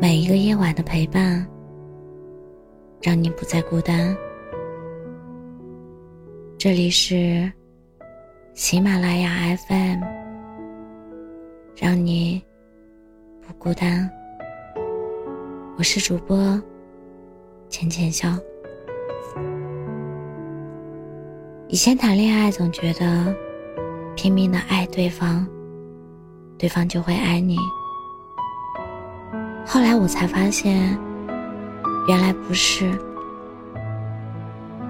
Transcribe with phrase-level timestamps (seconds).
[0.00, 1.46] 每一个夜晚的陪伴，
[3.00, 4.14] 让你不再孤单。
[6.58, 7.50] 这里是
[8.54, 10.00] 喜马拉雅 FM，
[11.76, 12.42] 让你
[13.46, 14.10] 不孤单。
[15.76, 16.60] 我是主播
[17.68, 18.36] 浅浅笑。
[21.68, 23.34] 以前谈恋爱总觉得
[24.16, 25.46] 拼命的爱对方，
[26.58, 27.56] 对方就会爱你。
[29.74, 30.96] 后来我才发现，
[32.06, 32.96] 原来不是。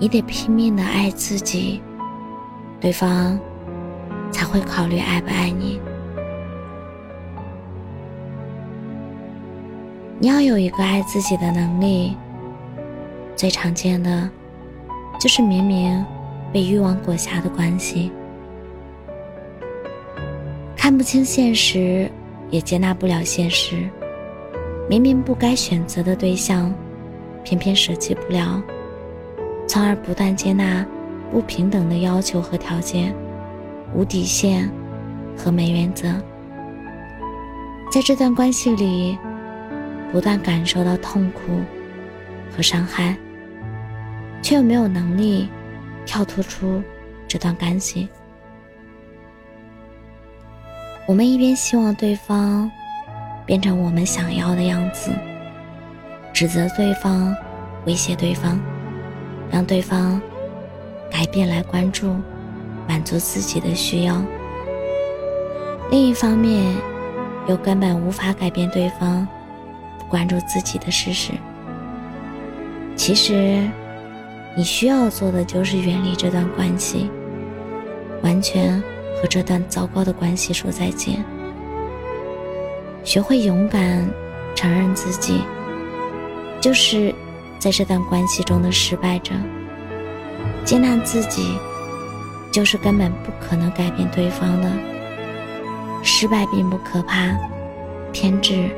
[0.00, 1.80] 你得拼命的爱自己，
[2.80, 3.38] 对方
[4.32, 5.80] 才会考虑爱不爱你。
[10.18, 12.16] 你要有一个爱自己的能力。
[13.36, 14.28] 最常见的
[15.20, 16.04] 就是明明
[16.52, 18.10] 被欲望裹挟的关系，
[20.76, 22.10] 看不清现实，
[22.50, 23.88] 也接纳不了现实。
[24.88, 26.72] 明明不该选择的对象，
[27.44, 28.62] 偏偏舍弃不了，
[29.66, 30.84] 从而不断接纳
[31.30, 33.14] 不平等的要求和条件，
[33.94, 34.70] 无底线
[35.36, 36.08] 和没原则。
[37.90, 39.16] 在这段关系里，
[40.10, 41.40] 不断感受到痛苦
[42.54, 43.16] 和伤害，
[44.42, 45.48] 却又没有能力
[46.04, 46.82] 跳脱出
[47.26, 48.08] 这段关系。
[51.06, 52.70] 我们一边希望对方。
[53.52, 55.10] 变成我们想要的样子，
[56.32, 57.36] 指责对方，
[57.84, 58.58] 威胁对方，
[59.50, 60.18] 让对方
[61.10, 62.16] 改变来关注、
[62.88, 64.24] 满足自己的需要。
[65.90, 66.74] 另一方面，
[67.46, 69.28] 又根本无法改变对方
[69.98, 71.32] 不关注自己的事实。
[72.96, 73.68] 其实，
[74.56, 77.10] 你需要做的就是远离这段关系，
[78.22, 78.80] 完全
[79.20, 81.22] 和这段糟糕的关系说再见。
[83.04, 84.08] 学会勇敢
[84.54, 85.42] 承认自己，
[86.60, 87.14] 就是
[87.58, 89.32] 在这段关系中的失败者。
[90.64, 91.58] 接纳自己，
[92.52, 94.70] 就是根本不可能改变对方的。
[96.04, 97.36] 失败并不可怕，
[98.12, 98.70] 偏执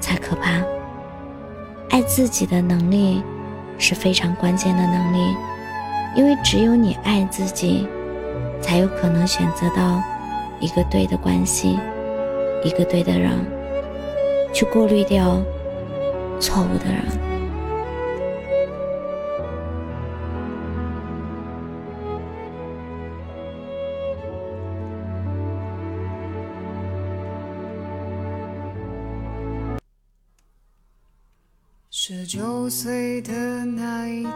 [0.00, 0.62] 才可怕。
[1.90, 3.22] 爱自己的能力
[3.78, 5.36] 是非常关键的能力，
[6.14, 7.86] 因为只有你爱自己，
[8.60, 10.02] 才有可能选择到
[10.60, 11.78] 一个对的关系。
[12.66, 13.30] 一个对的人，
[14.52, 15.40] 去过滤掉
[16.40, 17.00] 错误的人。
[31.88, 33.32] 十九岁的
[33.64, 34.30] 那一天，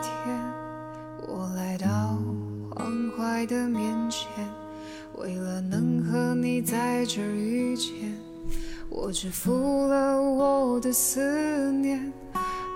[1.26, 2.16] 我来到
[2.70, 4.28] 黄淮的面前。
[5.16, 7.99] 为了能和你在这遇见，
[9.02, 12.12] 我支付了我的思念。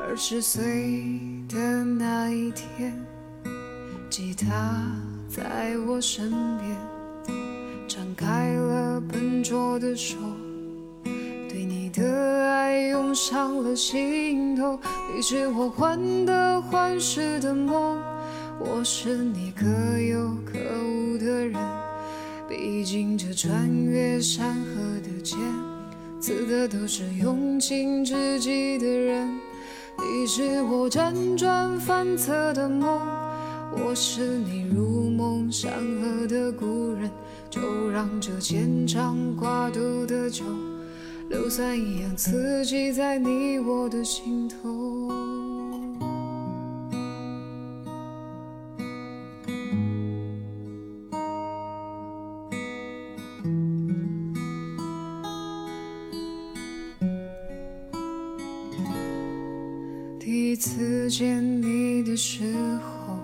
[0.00, 2.98] 二十岁的那一天，
[4.08, 4.82] 吉他
[5.28, 7.36] 在我身边，
[7.86, 10.16] 张开了笨拙的手，
[11.04, 12.02] 对你的
[12.50, 14.78] 爱涌上了心头。
[15.14, 18.02] 你是我患得患失的梦，
[18.58, 19.66] 我是你可
[20.00, 21.60] 有可无的人。
[22.48, 25.38] 毕竟这穿越山河的剑，
[26.26, 29.28] 死的都是用情至极的人。
[29.98, 32.98] 你是我辗转反侧的梦，
[33.72, 35.70] 我是你如梦山
[36.00, 37.10] 河的故人。
[37.50, 40.46] 就让这牵肠挂肚的酒，
[41.28, 45.03] 硫酸一样刺激在你我的心头。
[60.54, 62.44] 一次见你的时
[62.78, 63.18] 候，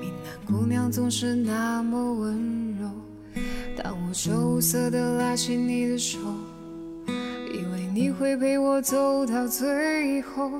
[0.00, 2.88] 闽南姑娘总是那么温柔。
[3.76, 6.18] 当我羞涩地拉起你的手，
[7.52, 10.52] 以为你会陪我走到最后，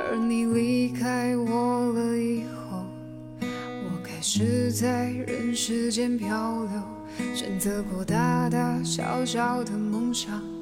[0.00, 2.82] 而你离开我了以后，
[3.42, 10.53] 我开始在人世间漂流，选择过大大小小的梦想。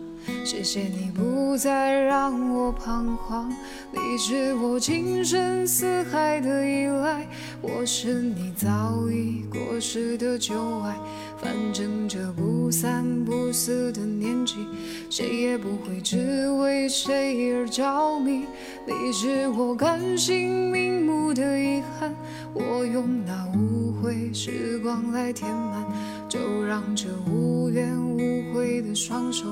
[0.45, 3.49] 谢谢你不再让我彷徨，
[3.91, 7.27] 你是我情深似海的依赖，
[7.61, 10.97] 我是你早已过时的旧爱。
[11.39, 14.67] 反正这不三不四的年纪，
[15.11, 18.47] 谁也不会只为谁而着迷。
[18.87, 22.15] 你是我甘心瞑目的遗憾，
[22.53, 25.85] 我用那无悔时光来填满。
[26.33, 29.45] 就让这无怨无悔的双手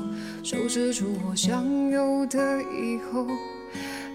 [0.43, 3.27] 收拾出我想有的以后。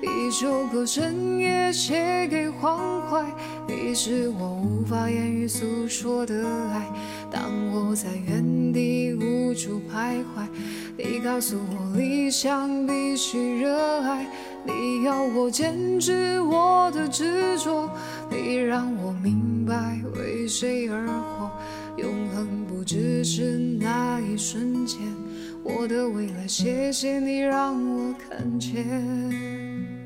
[0.02, 3.24] 一首歌深夜写给黄淮，
[3.68, 6.92] 你是我无法言语诉说的爱。
[7.30, 10.48] 当我在原地无助徘徊，
[10.98, 14.26] 你告诉我理想必须热爱。
[14.66, 17.88] 你要我坚持我的执着，
[18.28, 21.52] 你让我明白为谁而活。
[21.98, 25.00] 永恒不只是那一瞬间，
[25.64, 30.05] 我的未来，谢谢你让我看见。